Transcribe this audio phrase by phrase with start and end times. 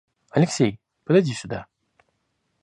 [0.31, 1.67] Алексей, подойди сюда.